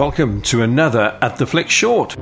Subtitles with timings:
[0.00, 2.16] Welcome to another At the Flix short.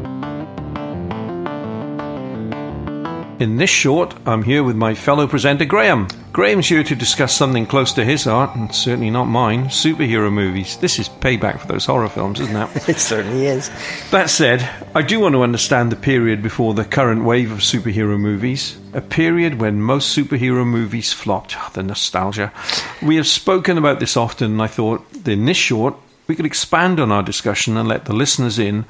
[3.40, 6.08] In this short, I'm here with my fellow presenter Graham.
[6.32, 10.76] Graham's here to discuss something close to his heart, and certainly not mine superhero movies.
[10.78, 12.88] This is payback for those horror films, isn't it?
[12.88, 13.70] it certainly is.
[14.10, 18.18] That said, I do want to understand the period before the current wave of superhero
[18.18, 21.54] movies, a period when most superhero movies flopped.
[21.56, 22.52] Oh, the nostalgia.
[23.00, 25.94] We have spoken about this often, and I thought in this short,
[26.28, 28.84] we could expand on our discussion and let the listeners in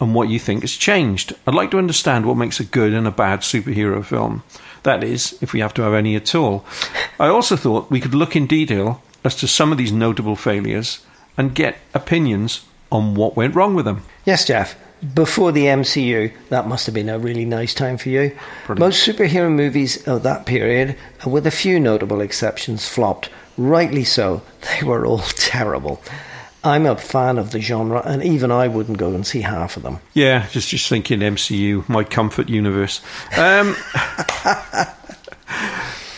[0.00, 1.34] on what you think has changed.
[1.46, 4.44] I'd like to understand what makes a good and a bad superhero film.
[4.84, 6.64] That is, if we have to have any at all.
[7.18, 11.04] I also thought we could look in detail as to some of these notable failures
[11.36, 14.02] and get opinions on what went wrong with them.
[14.24, 14.76] Yes, Jeff.
[15.14, 18.36] Before the MCU, that must have been a really nice time for you.
[18.66, 18.80] Brilliant.
[18.80, 23.30] Most superhero movies of that period, with a few notable exceptions, flopped.
[23.56, 24.42] Rightly so.
[24.62, 26.00] They were all terrible.
[26.64, 29.82] I'm a fan of the genre, and even I wouldn't go and see half of
[29.82, 30.00] them.
[30.14, 33.00] Yeah, just just thinking MCU, my comfort universe.
[33.36, 33.76] Um,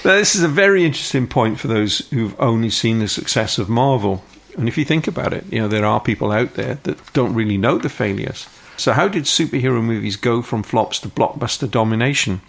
[0.02, 4.24] this is a very interesting point for those who've only seen the success of Marvel.
[4.56, 7.34] And if you think about it, you know there are people out there that don't
[7.34, 8.48] really know the failures.
[8.80, 12.40] So how did superhero movies go from flops to blockbuster domination?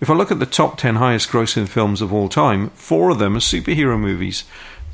[0.00, 3.20] If I look at the top 10 highest grossing films of all time, four of
[3.20, 4.42] them are superhero movies.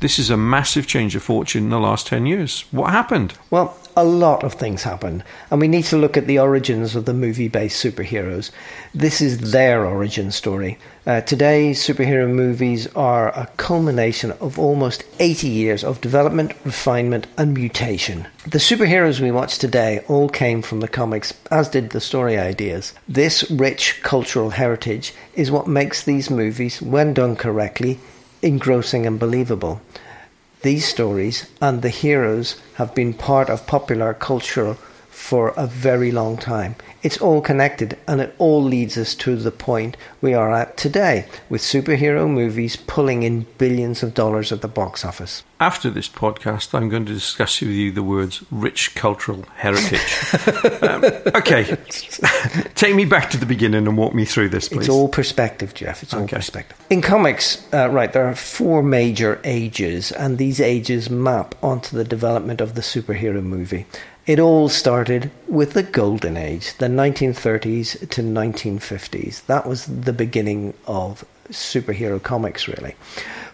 [0.03, 2.64] This is a massive change of fortune in the last 10 years.
[2.72, 3.34] What happened?
[3.50, 7.05] Well, a lot of things happened, and we need to look at the origins of
[7.05, 8.50] the movie based superheroes.
[8.92, 10.77] This is their origin story.
[11.06, 17.55] Uh, today, superhero movies are a culmination of almost 80 years of development, refinement, and
[17.55, 18.27] mutation.
[18.42, 22.92] The superheroes we watch today all came from the comics, as did the story ideas.
[23.06, 28.00] This rich cultural heritage is what makes these movies, when done correctly,
[28.43, 29.81] engrossing and believable.
[30.62, 34.77] These stories and the heroes have been part of popular culture
[35.23, 36.74] for a very long time.
[37.05, 41.27] It's all connected and it all leads us to the point we are at today
[41.48, 45.45] with superhero movies pulling in billions of dollars at the box office.
[45.61, 50.83] After this podcast, I'm going to discuss with you the words rich cultural heritage.
[50.83, 51.05] um,
[51.36, 51.64] okay,
[52.75, 54.80] take me back to the beginning and walk me through this, please.
[54.80, 56.02] It's all perspective, Jeff.
[56.02, 56.36] It's all okay.
[56.36, 56.77] perspective.
[56.91, 62.05] In comics, uh, right, there are four major ages, and these ages map onto the
[62.05, 63.86] development of the superhero movie.
[64.24, 69.44] It all started with the Golden Age, the 1930s to 1950s.
[69.46, 72.94] That was the beginning of superhero comics, really.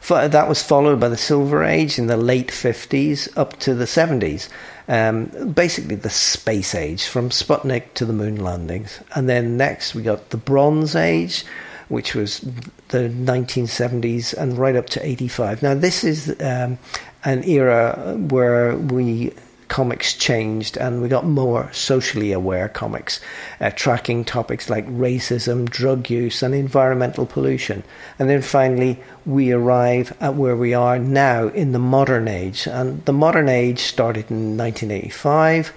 [0.09, 4.51] That was followed by the Silver Age in the late 50s up to the 70s.
[4.89, 9.01] Um, basically, the space age from Sputnik to the moon landings.
[9.15, 11.45] And then next, we got the Bronze Age,
[11.89, 12.41] which was
[12.89, 15.63] the 1970s and right up to 85.
[15.63, 16.79] Now, this is um,
[17.25, 19.33] an era where we
[19.79, 23.21] comics changed and we got more socially aware comics,
[23.61, 27.85] uh, tracking topics like racism, drug use, and environmental pollution.
[28.19, 32.67] And then finally, we arrive at where we are now in the modern age.
[32.67, 35.73] And the modern age started in 1985.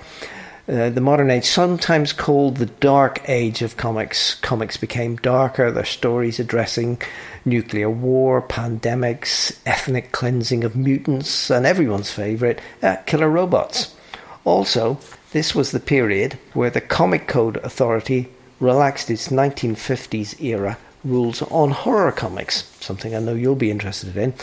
[0.68, 4.36] Uh, the modern age, sometimes called the dark age of comics.
[4.36, 7.02] Comics became darker, their stories addressing
[7.46, 13.96] nuclear war, pandemics, ethnic cleansing of mutants, and everyone's favourite, uh, killer robots.
[14.46, 15.00] Also,
[15.32, 18.30] this was the period where the Comic Code Authority
[18.60, 24.34] relaxed its 1950s era rules on horror comics, something I know you'll be interested in.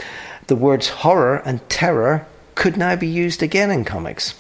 [0.49, 4.35] The words horror and terror could now be used again in comics.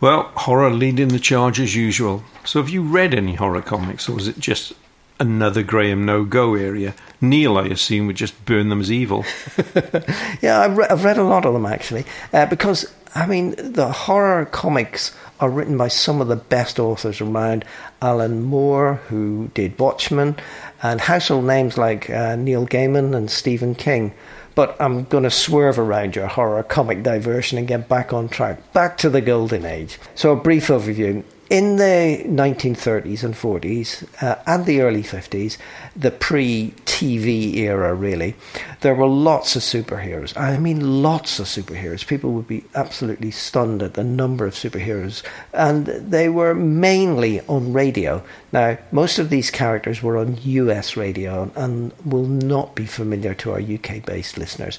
[0.00, 2.22] Well, horror leading the charge as usual.
[2.44, 4.74] So, have you read any horror comics, or was it just
[5.18, 6.94] another Graham no go area.
[7.20, 9.24] Neil, I assume, would just burn them as evil.
[10.42, 13.90] yeah, I've, re- I've, read a lot of them actually, uh, because I mean the
[13.90, 17.64] horror comics are written by some of the best authors around.
[18.02, 20.36] Alan Moore, who did Watchmen,
[20.82, 24.12] and household names like uh, Neil Gaiman and Stephen King.
[24.56, 28.72] But I'm going to swerve around your horror comic diversion and get back on track,
[28.72, 29.98] back to the golden age.
[30.16, 35.58] So, a brief overview in the 1930s and 40s uh, and the early 50s,
[35.94, 38.34] the pre TV era, really,
[38.80, 40.36] there were lots of superheroes.
[40.36, 42.06] I mean, lots of superheroes.
[42.06, 45.22] People would be absolutely stunned at the number of superheroes.
[45.52, 48.24] And they were mainly on radio.
[48.50, 53.52] Now, most of these characters were on US radio and will not be familiar to
[53.52, 54.78] our UK based listeners.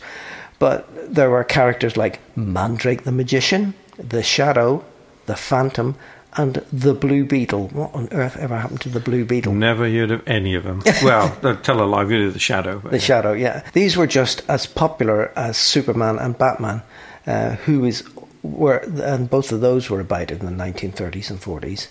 [0.59, 4.83] But there were characters like Mandrake the Magician, The Shadow,
[5.27, 5.95] The Phantom,
[6.37, 7.69] and the Blue Beetle.
[7.69, 9.53] What on earth ever happened to the Blue Beetle?
[9.53, 10.83] Never heard of any of them.
[11.03, 12.79] well, tell a lie, I've heard of the Shadow.
[12.79, 12.97] the yeah.
[12.99, 13.69] Shadow, yeah.
[13.73, 16.83] These were just as popular as Superman and Batman,
[17.25, 18.03] uh, who is
[18.43, 21.87] were, and both of those were about in the 1930s and 40s.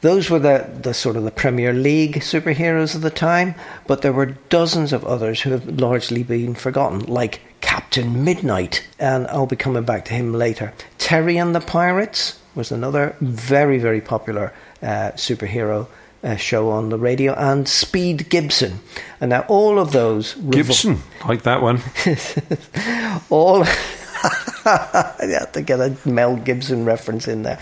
[0.00, 3.54] Those were the, the sort of the Premier League superheroes of the time,
[3.86, 9.28] but there were dozens of others who have largely been forgotten, like Captain Midnight, and
[9.28, 10.72] I'll be coming back to him later.
[10.98, 14.52] Terry and the Pirates was another very, very popular
[14.82, 15.86] uh, superhero
[16.24, 18.80] uh, show on the radio, and Speed Gibson.
[19.20, 20.34] And now all of those.
[20.34, 21.80] Revol- Gibson, like that one.
[23.30, 23.64] all.
[24.64, 27.58] I have to get a Mel Gibson reference in there.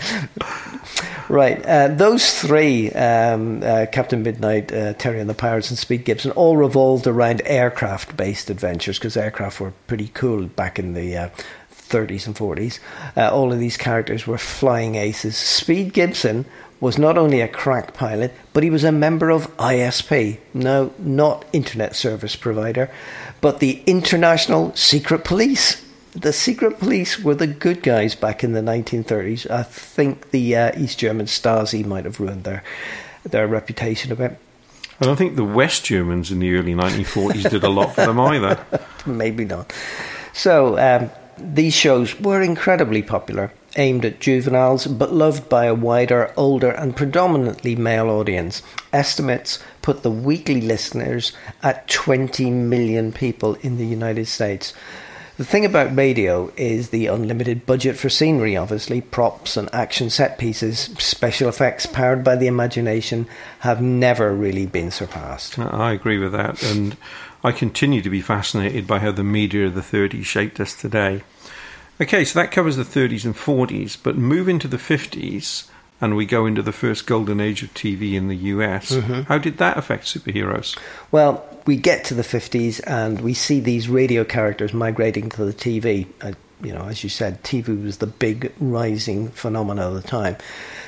[1.27, 6.05] right, uh, those three, um, uh, Captain Midnight, uh, Terry and the Pirates, and Speed
[6.05, 11.31] Gibson, all revolved around aircraft based adventures because aircraft were pretty cool back in the
[11.91, 12.79] 30s uh, and 40s.
[13.15, 15.37] Uh, all of these characters were flying aces.
[15.37, 16.45] Speed Gibson
[16.79, 20.39] was not only a crack pilot, but he was a member of ISP.
[20.53, 22.89] No, not Internet Service Provider,
[23.39, 25.83] but the International Secret Police
[26.13, 29.49] the secret police were the good guys back in the 1930s.
[29.49, 32.63] I think the uh, East German Stasi might have ruined their
[33.23, 34.37] their reputation a bit.
[34.99, 38.19] I don't think the West Germans in the early 1940s did a lot for them
[38.19, 38.63] either.
[39.05, 39.73] Maybe not.
[40.33, 46.33] So um, these shows were incredibly popular, aimed at juveniles, but loved by a wider,
[46.37, 48.61] older, and predominantly male audience.
[48.93, 51.33] Estimates put the weekly listeners
[51.63, 54.73] at 20 million people in the United States.
[55.37, 59.01] The thing about radio is the unlimited budget for scenery, obviously.
[59.01, 63.27] Props and action set pieces, special effects powered by the imagination
[63.59, 65.57] have never really been surpassed.
[65.57, 66.61] I agree with that.
[66.61, 66.95] And
[67.43, 71.23] I continue to be fascinated by how the media of the 30s shaped us today.
[71.99, 75.67] Okay, so that covers the 30s and 40s, but move into the 50s
[76.01, 78.91] and we go into the first golden age of TV in the US.
[78.91, 79.21] Mm-hmm.
[79.21, 80.77] How did that affect superheroes?
[81.11, 85.53] Well, we get to the 50s and we see these radio characters migrating to the
[85.53, 86.07] TV.
[86.21, 90.37] Uh, you know, as you said, TV was the big rising phenomenon of the time.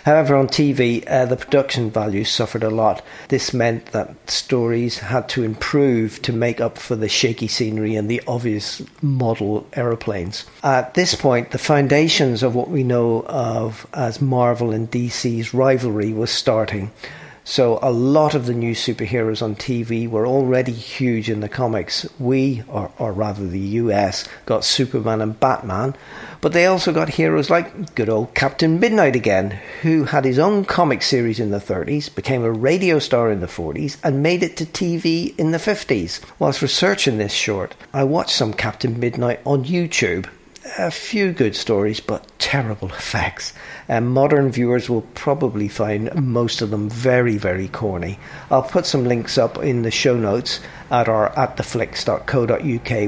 [0.05, 3.01] However, on TV, uh, the production values suffered a lot.
[3.29, 8.09] This meant that stories had to improve to make up for the shaky scenery and
[8.09, 10.45] the obvious model aeroplanes.
[10.61, 16.11] At this point, the foundations of what we know of as Marvel and DC's rivalry
[16.11, 16.91] was starting.
[17.45, 22.07] So a lot of the new superheroes on TV were already huge in the comics.
[22.17, 25.93] We, or, or rather the US, got Superman and Batman,
[26.39, 30.63] but they also got heroes like good old Captain Midnight again, who had his own
[30.63, 34.55] comic series in the 30s, became a radio star in the 40s, and made it
[34.57, 36.21] to TV in the 50s.
[36.39, 40.27] Whilst researching this short, I watched some Captain Midnight on YouTube
[40.77, 43.53] a few good stories, but terrible effects.
[43.87, 48.19] And modern viewers will probably find most of them very, very corny.
[48.49, 52.59] I'll put some links up in the show notes at our attheflix.co.uk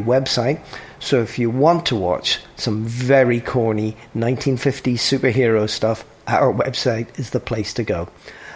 [0.05, 0.61] website.
[0.99, 7.29] So if you want to watch some very corny 1950s superhero stuff, our website is
[7.29, 8.09] the place to go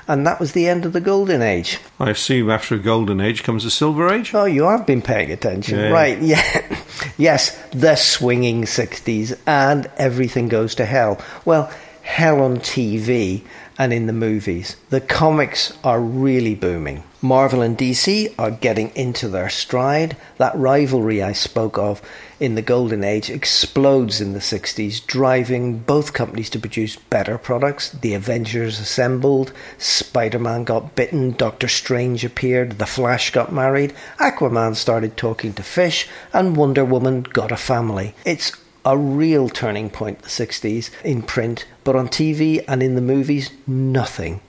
[0.09, 1.77] and that was the end of the golden age.
[1.99, 4.33] I assume after a golden age comes a silver age?
[4.33, 5.77] Oh, you have been paying attention.
[5.77, 5.89] Yeah.
[5.89, 6.78] Right, yeah.
[7.19, 11.21] Yes, the swinging 60s, and everything goes to hell.
[11.45, 11.71] Well,
[12.01, 13.43] hell on TV
[13.77, 14.75] and in the movies.
[14.89, 17.03] The comics are really booming.
[17.21, 20.15] Marvel and DC are getting into their stride.
[20.37, 22.01] That rivalry I spoke of
[22.39, 27.89] in the Golden Age explodes in the 60s, driving both companies to produce better products.
[27.89, 34.77] The Avengers assembled, Spider Man got bitten, Doctor Strange appeared, The Flash got married, Aquaman
[34.77, 38.15] started talking to fish, and Wonder Woman got a family.
[38.23, 38.53] It's
[38.85, 43.51] a real turning point, the 60s, in print, but on TV and in the movies,
[43.67, 44.39] nothing.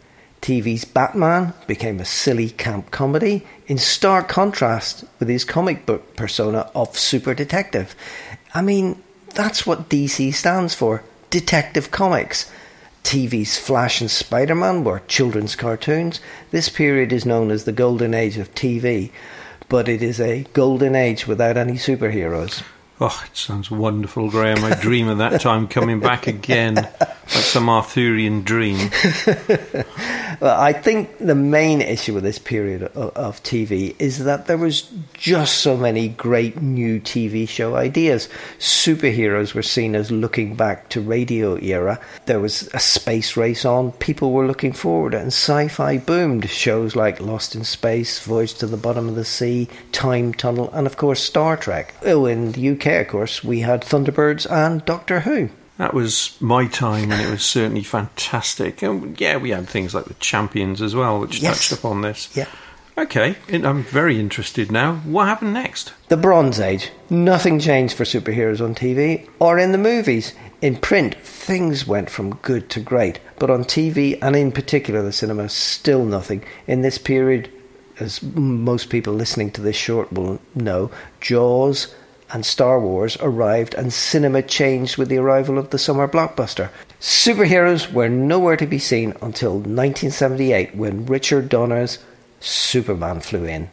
[0.43, 6.71] TV's Batman became a silly camp comedy, in stark contrast with his comic book persona
[6.75, 7.95] of super detective.
[8.55, 9.03] I mean,
[9.35, 12.51] that's what DC stands for Detective Comics.
[13.05, 16.21] TV's Flash and Spider Man were children's cartoons.
[16.51, 19.11] This period is known as the Golden Age of TV,
[19.69, 22.63] but it is a golden age without any superheroes.
[23.03, 24.63] Oh, it sounds wonderful, Graham.
[24.63, 28.91] I dream of that time coming back again, like some Arthurian dream.
[30.39, 34.59] well, I think the main issue with this period of, of, TV is that there
[34.59, 38.29] was just so many great new TV show ideas.
[38.59, 41.99] Superheroes were seen as looking back to radio era.
[42.27, 43.93] There was a space race on.
[43.93, 46.51] People were looking forward, and sci-fi boomed.
[46.51, 50.87] Shows like Lost in Space, Voyage to the Bottom of the Sea, Time Tunnel, and
[50.87, 51.95] of course Star Trek.
[52.05, 55.51] Oh, in the UK of course, we had Thunderbirds and Doctor Who.
[55.79, 58.83] That was my time, and it was certainly fantastic.
[58.83, 61.57] And yeah, we had things like the Champions as well, which yes.
[61.57, 62.37] touched upon this.
[62.37, 62.49] Yeah.
[62.99, 64.97] Okay, I'm very interested now.
[64.97, 65.95] What happened next?
[66.09, 66.91] The Bronze Age.
[67.09, 70.35] Nothing changed for superheroes on TV or in the movies.
[70.61, 75.13] In print, things went from good to great, but on TV and in particular the
[75.13, 76.45] cinema, still nothing.
[76.67, 77.51] In this period,
[77.99, 80.91] as most people listening to this short will know,
[81.23, 81.95] Jaws
[82.33, 86.71] and Star Wars arrived and cinema changed with the arrival of the summer blockbuster.
[87.01, 91.99] Superheroes were nowhere to be seen until 1978 when Richard Donner's
[92.41, 93.71] Superman flew in.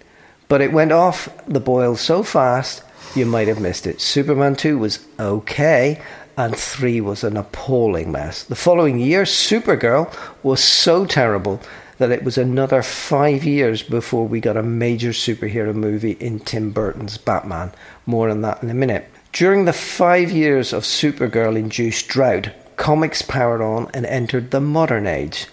[0.47, 2.83] But it went off the boil so fast
[3.15, 4.01] you might have missed it.
[4.01, 6.01] Superman 2 was okay,
[6.37, 8.43] and 3 was an appalling mess.
[8.43, 11.61] The following year, Supergirl was so terrible
[11.97, 16.71] that it was another five years before we got a major superhero movie in Tim
[16.71, 17.71] Burton's Batman.
[18.05, 19.09] More on that in a minute.
[19.33, 25.07] During the five years of Supergirl induced drought, comics powered on and entered the modern
[25.07, 25.47] age.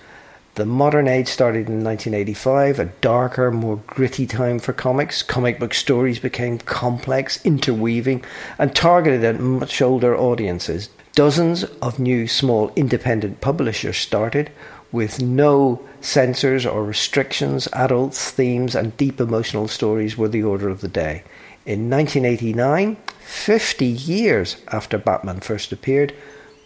[0.55, 5.21] The modern age started in 1985, a darker, more gritty time for comics.
[5.23, 8.25] Comic book stories became complex, interweaving,
[8.57, 10.91] and targeted at much older audiences.
[11.15, 14.53] Dozens of new small independent publishers started
[14.93, 17.67] with no censors or restrictions.
[17.73, 21.23] Adults, themes, and deep emotional stories were the order of the day.
[21.67, 26.15] In 1989, 50 years after Batman first appeared,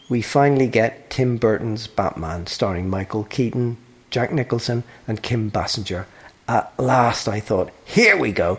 [0.09, 3.77] we finally get Tim Burton's Batman, starring Michael Keaton,
[4.11, 6.07] Jack Nicholson, and Kim Basinger.
[6.49, 8.59] At last, I thought, here we go.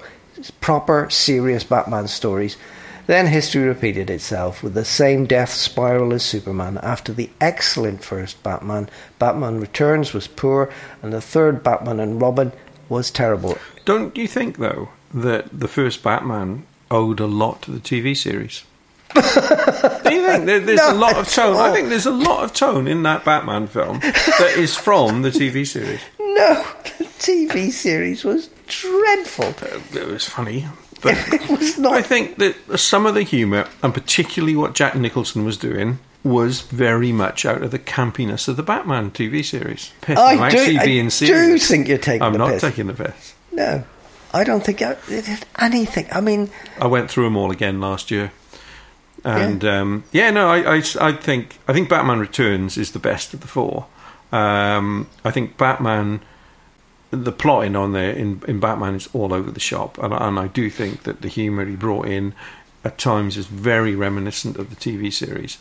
[0.61, 2.55] Proper, serious Batman stories.
[3.09, 6.77] Then history repeated itself with the same death spiral as Superman.
[6.83, 8.87] After the excellent first Batman,
[9.17, 12.51] Batman Returns was poor, and the third Batman and Robin
[12.87, 13.57] was terrible.
[13.83, 18.63] Don't you think, though, that the first Batman owed a lot to the TV series?
[19.15, 21.55] Do you think there, there's no, a lot of tone?
[21.55, 25.31] I think there's a lot of tone in that Batman film that is from the
[25.31, 26.01] TV series.
[26.19, 26.63] No,
[26.97, 29.47] the TV series was dreadful.
[29.47, 30.67] Uh, it was funny.
[31.01, 31.93] But it was not.
[31.93, 36.61] I think that some of the humour, and particularly what Jack Nicholson was doing, was
[36.61, 39.91] very much out of the campiness of the Batman TV series.
[40.01, 41.61] Piss, I I'm do, actually I being serious.
[41.61, 42.61] do think you're taking I'm the not piss.
[42.61, 43.35] taking the piss.
[43.51, 43.83] No,
[44.33, 44.97] I don't think I,
[45.57, 46.07] anything.
[46.11, 48.31] I mean, I went through them all again last year.
[49.23, 52.99] And yeah, um, yeah no, I, I, I, think I think Batman Returns is the
[52.99, 53.87] best of the four.
[54.31, 56.21] Um, I think Batman,
[57.11, 60.47] the plotting on there in, in Batman is all over the shop, and, and I
[60.47, 62.33] do think that the humour he brought in
[62.83, 65.57] at times is very reminiscent of the TV series.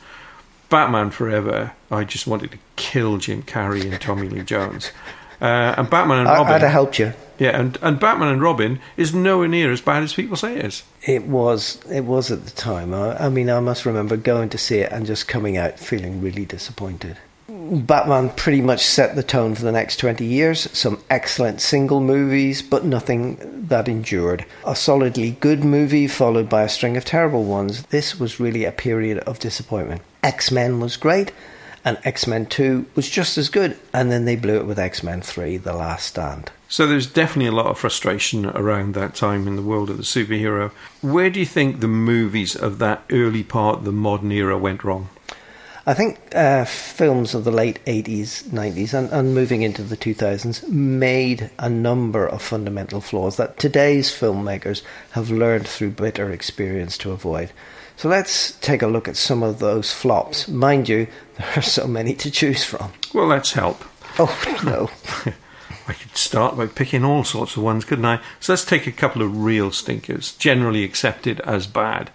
[0.68, 4.92] Batman Forever, I just wanted to kill Jim Carrey and Tommy Lee Jones.
[5.40, 6.52] Uh, and Batman and Robin.
[6.52, 7.14] I'd have helped you.
[7.38, 10.64] Yeah, and, and Batman and Robin is nowhere near as bad as people say it
[10.64, 10.82] is.
[11.02, 11.80] It was.
[11.88, 12.92] It was at the time.
[12.92, 16.20] I, I mean, I must remember going to see it and just coming out feeling
[16.20, 17.16] really disappointed.
[17.70, 20.70] Batman pretty much set the tone for the next 20 years.
[20.76, 24.44] Some excellent single movies, but nothing that endured.
[24.66, 27.82] A solidly good movie followed by a string of terrible ones.
[27.84, 30.02] This was really a period of disappointment.
[30.22, 31.32] X Men was great,
[31.84, 35.02] and X Men 2 was just as good, and then they blew it with X
[35.02, 36.50] Men 3 The Last Stand.
[36.68, 40.02] So there's definitely a lot of frustration around that time in the world of the
[40.02, 40.70] superhero.
[41.00, 45.08] Where do you think the movies of that early part the modern era went wrong?
[45.88, 50.68] I think uh, films of the late 80s, 90s, and, and moving into the 2000s
[50.68, 57.12] made a number of fundamental flaws that today's filmmakers have learned through bitter experience to
[57.12, 57.52] avoid.
[57.96, 60.46] So let's take a look at some of those flops.
[60.46, 61.06] Mind you,
[61.38, 62.92] there are so many to choose from.
[63.14, 63.82] Well, let's help.
[64.18, 64.90] Oh, no.
[65.88, 68.20] I could start by picking all sorts of ones, couldn't I?
[68.40, 72.10] So let's take a couple of real stinkers, generally accepted as bad.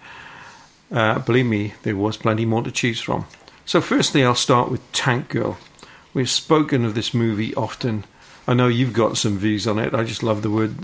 [0.92, 3.26] Uh, believe me, there was plenty more to choose from.
[3.66, 5.58] So, firstly, I'll start with Tank Girl.
[6.12, 8.04] We've spoken of this movie often.
[8.46, 9.94] I know you've got some views on it.
[9.94, 10.76] I just love the word,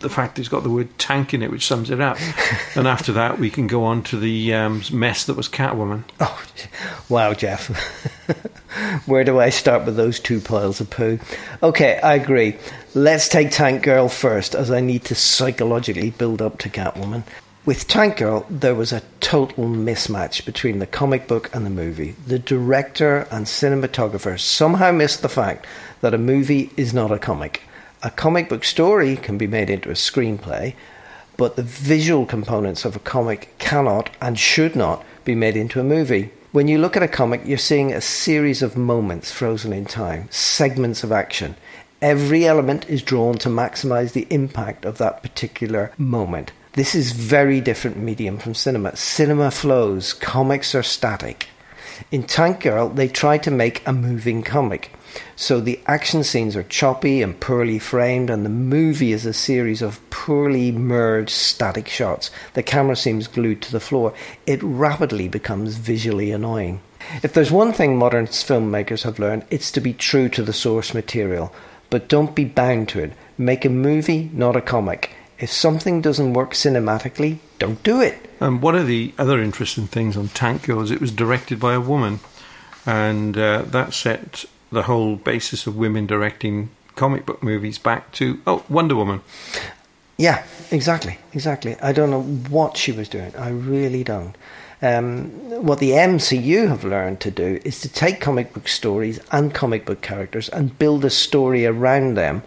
[0.00, 2.18] the fact it's got the word tank in it, which sums it up.
[2.74, 6.02] and after that, we can go on to the um, mess that was Catwoman.
[6.18, 6.44] Oh,
[7.08, 7.68] wow, Jeff.
[9.06, 11.20] Where do I start with those two piles of poo?
[11.62, 12.56] Okay, I agree.
[12.94, 17.22] Let's take Tank Girl first, as I need to psychologically build up to Catwoman.
[17.66, 22.14] With Tank Girl, there was a total mismatch between the comic book and the movie.
[22.24, 25.66] The director and cinematographer somehow missed the fact
[26.00, 27.62] that a movie is not a comic.
[28.04, 30.76] A comic book story can be made into a screenplay,
[31.36, 35.84] but the visual components of a comic cannot and should not be made into a
[35.84, 36.30] movie.
[36.52, 40.28] When you look at a comic, you're seeing a series of moments frozen in time,
[40.30, 41.56] segments of action.
[42.00, 46.52] Every element is drawn to maximize the impact of that particular moment.
[46.76, 48.94] This is very different medium from cinema.
[48.96, 51.48] Cinema flows, comics are static.
[52.12, 54.90] In Tank Girl, they try to make a moving comic.
[55.36, 59.80] So the action scenes are choppy and poorly framed, and the movie is a series
[59.80, 62.30] of poorly merged static shots.
[62.52, 64.12] The camera seems glued to the floor.
[64.46, 66.82] It rapidly becomes visually annoying.
[67.22, 70.92] If there's one thing modern filmmakers have learned, it's to be true to the source
[70.92, 71.54] material.
[71.88, 73.14] But don't be bound to it.
[73.38, 75.15] Make a movie, not a comic.
[75.38, 78.30] If something doesn't work cinematically, don't do it.
[78.40, 81.74] And one of the other interesting things on Tank Girl is it was directed by
[81.74, 82.20] a woman,
[82.84, 88.40] and uh, that set the whole basis of women directing comic book movies back to
[88.46, 89.20] oh Wonder Woman.
[90.16, 91.76] Yeah, exactly, exactly.
[91.82, 93.34] I don't know what she was doing.
[93.36, 94.34] I really don't.
[94.82, 95.30] Um,
[95.64, 99.86] what the MCU have learned to do is to take comic book stories and comic
[99.86, 102.42] book characters and build a story around them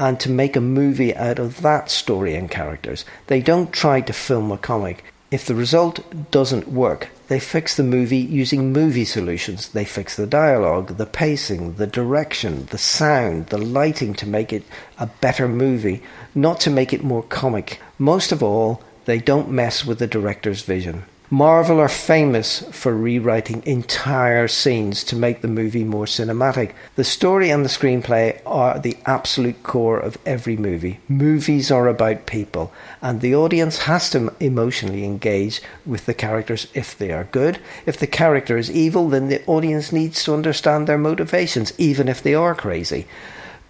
[0.00, 3.04] and to make a movie out of that story and characters.
[3.26, 5.04] They don't try to film a comic.
[5.30, 9.68] If the result doesn't work, they fix the movie using movie solutions.
[9.68, 14.64] They fix the dialogue, the pacing, the direction, the sound, the lighting to make it
[14.98, 16.02] a better movie,
[16.34, 17.78] not to make it more comic.
[17.98, 21.04] Most of all, they don't mess with the director's vision.
[21.32, 26.72] Marvel are famous for rewriting entire scenes to make the movie more cinematic.
[26.96, 30.98] The story and the screenplay are the absolute core of every movie.
[31.06, 36.98] Movies are about people, and the audience has to emotionally engage with the characters if
[36.98, 37.60] they are good.
[37.86, 42.20] If the character is evil, then the audience needs to understand their motivations, even if
[42.20, 43.06] they are crazy.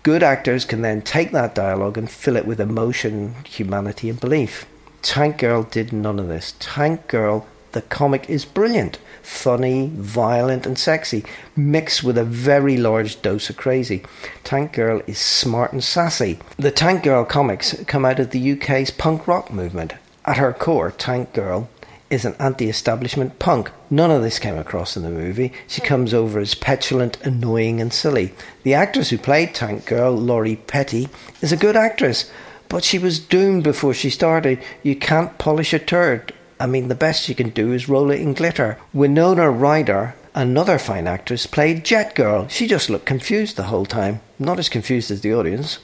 [0.02, 4.64] Good actors can then take that dialogue and fill it with emotion, humanity, and belief.
[5.02, 6.54] Tank Girl did none of this.
[6.58, 11.24] Tank Girl, the comic is brilliant, funny, violent, and sexy,
[11.56, 14.02] mixed with a very large dose of crazy.
[14.44, 16.38] Tank Girl is smart and sassy.
[16.58, 19.94] The Tank Girl comics come out of the UK's punk rock movement.
[20.26, 21.70] At her core, Tank Girl
[22.10, 23.70] is an anti establishment punk.
[23.88, 25.52] None of this came across in the movie.
[25.66, 28.34] She comes over as petulant, annoying, and silly.
[28.64, 31.08] The actress who played Tank Girl, Lori Petty,
[31.40, 32.30] is a good actress
[32.70, 34.62] but she was doomed before she started.
[34.82, 36.32] You can't polish a turd.
[36.58, 38.78] I mean, the best you can do is roll it in glitter.
[38.94, 42.46] Winona Ryder, another fine actress, played Jet Girl.
[42.48, 45.80] She just looked confused the whole time, not as confused as the audience.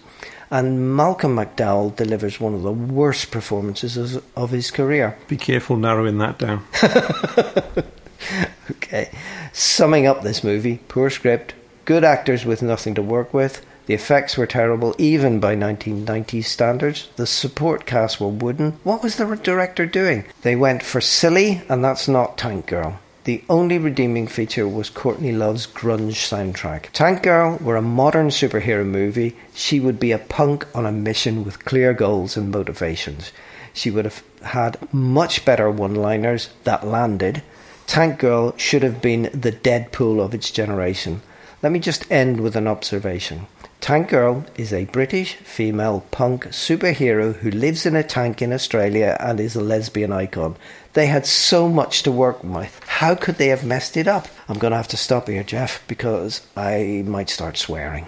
[0.49, 5.19] And Malcolm McDowell delivers one of the worst performances of his career.
[5.27, 6.65] Be careful narrowing that down.
[8.71, 9.11] okay.
[9.53, 14.37] Summing up this movie poor script, good actors with nothing to work with, the effects
[14.37, 17.09] were terrible, even by 1990s standards.
[17.17, 18.73] The support cast were wooden.
[18.83, 20.25] What was the director doing?
[20.43, 22.99] They went for silly, and that's not Tank Girl.
[23.25, 26.91] The only redeeming feature was Courtney Love's grunge soundtrack.
[26.93, 29.37] Tank Girl were a modern superhero movie.
[29.53, 33.33] She would be a punk on a mission with clear goals and motivations.
[33.73, 37.43] She would have had much better one liners that landed.
[37.87, 41.21] Tank Girl should have been the Deadpool of its generation.
[41.63, 43.47] Let me just end with an observation.
[43.87, 49.17] Tank Girl is a British female punk superhero who lives in a tank in Australia
[49.21, 50.57] and is a lesbian icon.
[50.95, 52.81] They had so much to work with.
[52.89, 54.27] How could they have messed it up?
[54.49, 58.07] I'm going to have to stop here, Jeff, because I might start swearing.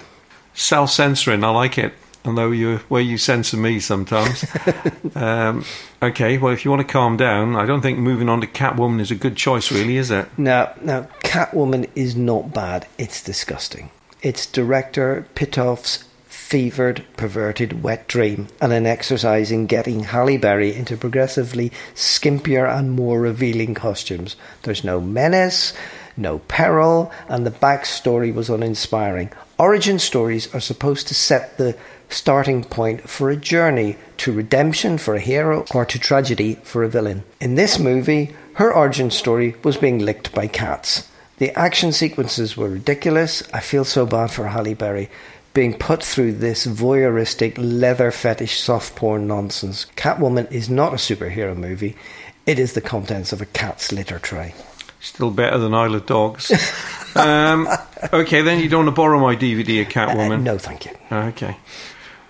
[0.52, 1.92] Self censoring, I like it.
[2.24, 4.44] Although you where you censor me sometimes.
[5.14, 5.64] um,
[6.02, 9.00] okay, well, if you want to calm down, I don't think moving on to Catwoman
[9.00, 10.26] is a good choice, really, is it?
[10.36, 12.88] No, no, Catwoman is not bad.
[12.98, 13.90] It's disgusting.
[14.20, 20.96] It's director Pitof's fevered, perverted, wet dream, and an exercise in getting Halle Berry into
[20.96, 24.35] progressively skimpier and more revealing costumes.
[24.62, 25.72] There's no menace,
[26.16, 29.31] no peril, and the backstory was uninspiring.
[29.59, 31.76] Origin stories are supposed to set the
[32.09, 36.88] starting point for a journey to redemption for a hero or to tragedy for a
[36.88, 37.22] villain.
[37.40, 41.07] In this movie, her origin story was being licked by cats.
[41.38, 43.42] The action sequences were ridiculous.
[43.53, 45.09] I feel so bad for Halle Berry
[45.55, 49.87] being put through this voyeuristic leather fetish soft porn nonsense.
[49.96, 51.96] Catwoman is not a superhero movie.
[52.46, 54.55] It is the contents of a cat's litter tray.
[55.01, 56.51] Still better than Isle of Dogs.
[57.16, 57.68] um,
[58.12, 60.33] okay, then you don't want to borrow my DVD of Catwoman?
[60.33, 60.92] Uh, no, thank you.
[61.11, 61.57] Okay.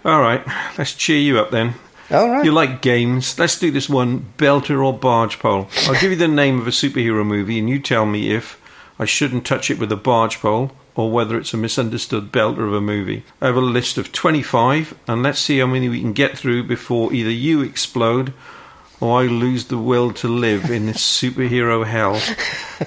[0.05, 0.43] All right,
[0.79, 1.75] let's cheer you up then.
[2.11, 2.45] All right.
[2.45, 3.39] You like games?
[3.39, 5.69] Let's do this one belter or barge pole.
[5.87, 8.58] I'll give you the name of a superhero movie and you tell me if
[8.99, 12.75] I shouldn't touch it with a barge pole, or whether it's a misunderstood belter of
[12.75, 13.25] a movie.
[13.41, 16.65] I have a list of 25, and let's see how many we can get through
[16.65, 18.33] before either you explode
[19.01, 22.21] or I lose the will to live in this superhero hell.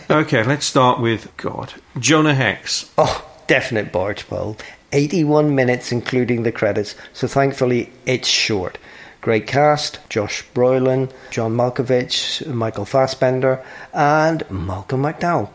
[0.09, 1.73] Okay, let's start with God.
[1.97, 2.91] Jonah Hex.
[2.97, 4.57] Oh, definite barge pole.
[4.91, 8.77] 81 minutes, including the credits, so thankfully it's short.
[9.21, 15.49] Great cast Josh Brolin, John Malkovich, Michael Fassbender, and Malcolm McDowell.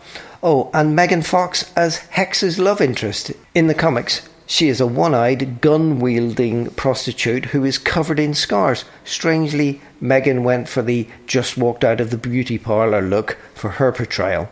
[0.49, 3.33] Oh, and Megan Fox as Hex's love interest.
[3.53, 8.33] In the comics, she is a one eyed, gun wielding prostitute who is covered in
[8.33, 8.85] scars.
[9.03, 13.91] Strangely, Megan went for the just walked out of the beauty parlour look for her
[13.91, 14.49] portrayal.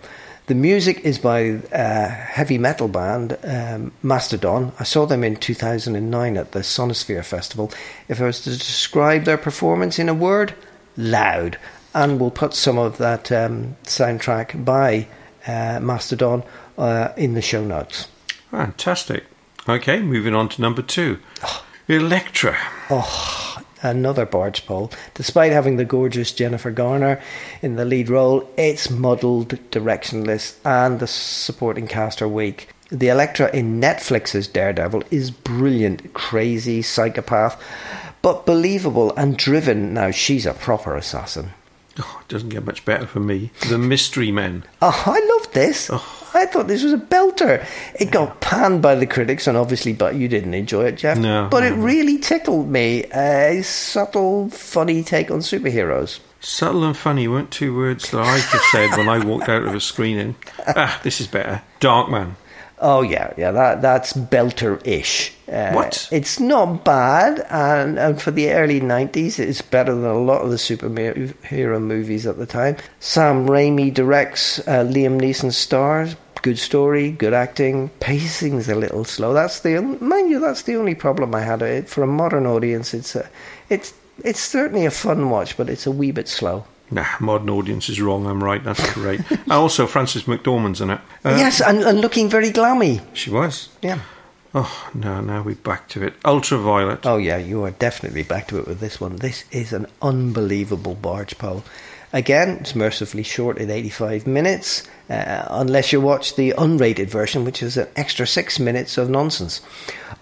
[0.49, 4.73] The music is by a heavy metal band, um, Mastodon.
[4.81, 7.71] I saw them in 2009 at the Sonisphere Festival.
[8.09, 10.57] If I was to describe their performance in a word,
[10.97, 11.57] loud.
[11.95, 15.07] And we'll put some of that um, soundtrack by
[15.47, 16.43] uh, Mastodon
[16.79, 18.09] uh, in the show notes.
[18.51, 19.25] Fantastic.
[19.69, 21.19] Okay, moving on to number two
[21.89, 22.57] Elektra.
[22.91, 24.91] Oh, another barge pole.
[25.15, 27.21] Despite having the gorgeous Jennifer Garner
[27.63, 32.69] in the lead role, it's muddled, directionless, and the supporting cast are weak.
[32.91, 37.61] The Elektra in Netflix's Daredevil is brilliant, crazy, psychopath,
[38.23, 39.95] but believable and driven.
[39.95, 41.51] Now, she's a proper assassin.
[41.99, 43.51] Oh, it doesn't get much better for me.
[43.69, 44.65] The Mystery Men.
[44.83, 45.91] Oh, I love this.
[45.93, 46.31] Oh.
[46.35, 47.65] I thought this was a belter.
[47.95, 51.17] It got panned by the critics, and obviously, but you didn't enjoy it, Jeff.
[51.17, 51.47] No.
[51.49, 53.05] But it really tickled me.
[53.15, 56.19] A subtle, funny take on superheroes.
[56.41, 59.75] Subtle and funny weren't two words that I could said when I walked out of
[59.75, 60.35] a screening.
[60.67, 61.63] Ah, this is better.
[61.81, 62.37] Darkman.
[62.81, 65.33] Oh yeah, yeah, that that's belter-ish.
[65.51, 66.09] Uh, what?
[66.11, 70.51] It's not bad, and, and for the early '90s, it's better than a lot of
[70.51, 72.77] the superhero movies at the time.
[72.99, 76.17] Sam Raimi directs, uh, Liam Neeson stars.
[76.43, 77.89] Good story, good acting.
[78.01, 79.33] Pacing's a little slow.
[79.33, 80.41] That's the mind you.
[80.41, 81.63] That's the only problem I had.
[81.63, 83.29] It for a modern audience, it's a,
[83.71, 86.65] it's it's certainly a fun watch, but it's a wee bit slow.
[86.91, 88.27] Nah, modern audience is wrong.
[88.27, 88.63] I'm right.
[88.63, 89.21] That's great.
[89.51, 91.01] also, Frances McDormand's in it.
[91.25, 93.01] Uh, yes, and, and looking very glammy.
[93.15, 93.71] She was.
[93.83, 94.01] Yeah.
[94.55, 96.15] Oh, no, now we're back to it.
[96.25, 97.05] Ultraviolet.
[97.05, 99.17] Oh, yeah, you are definitely back to it with this one.
[99.17, 101.65] This is an unbelievable barge pole.
[102.13, 107.61] Again, it's mercifully short at 85 minutes, uh, unless you watch the unrated version, which
[107.61, 109.61] is an extra six minutes of nonsense.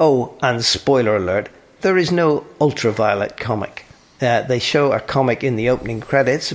[0.00, 1.50] Oh, and spoiler alert,
[1.82, 3.84] there is no ultraviolet comic.
[4.22, 6.52] Uh, they show a comic in the opening credits,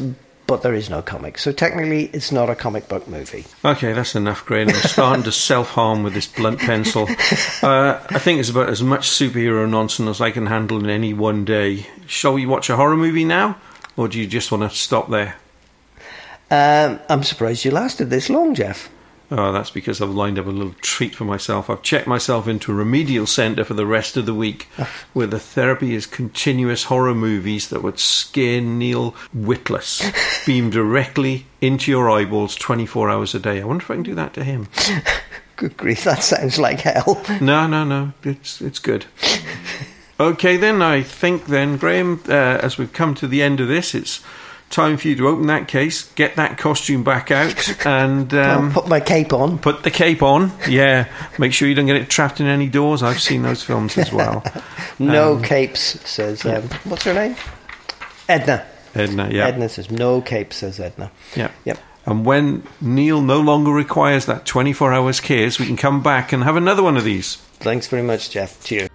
[0.47, 1.37] but there is no comic.
[1.37, 3.45] So technically, it's not a comic book movie.
[3.65, 4.69] Okay, that's enough, Graham.
[4.69, 7.07] I'm starting to self harm with this blunt pencil.
[7.63, 11.11] Uh, I think it's about as much superhero nonsense as I can handle in any
[11.13, 11.87] one day.
[12.05, 13.57] Shall we watch a horror movie now,
[13.97, 15.35] or do you just want to stop there?
[16.51, 18.89] Um, I'm surprised you lasted this long, Jeff.
[19.29, 21.69] Oh, that's because I've lined up a little treat for myself.
[21.69, 24.69] I've checked myself into a remedial centre for the rest of the week,
[25.11, 30.01] where the therapy is continuous horror movies that would scare Neil witless,
[30.45, 33.59] beamed directly into your eyeballs 24 hours a day.
[33.59, 34.69] I wonder if I can do that to him.
[35.57, 37.21] Good grief, that sounds like hell.
[37.41, 39.05] No, no, no, it's it's good.
[40.19, 43.93] Okay, then I think then, Graham, uh, as we've come to the end of this,
[43.93, 44.23] it's
[44.69, 48.87] time for you to open that case, get that costume back out, and um, put
[48.87, 49.59] my cape on.
[49.59, 50.51] Put the cape on.
[50.67, 53.03] Yeah, make sure you don't get it trapped in any doors.
[53.03, 54.43] I've seen those films as well.
[54.99, 57.35] no um, capes, says um, what's her name?
[58.29, 58.65] Edna.
[58.93, 59.29] Edna.
[59.31, 59.47] Yeah.
[59.47, 61.11] Edna says no capes, says Edna.
[61.35, 61.51] Yeah.
[61.65, 61.79] Yep.
[62.05, 66.43] And when Neil no longer requires that 24 hours case, we can come back and
[66.43, 67.35] have another one of these.
[67.59, 68.63] Thanks very much, Jeff.
[68.63, 68.89] Cheers.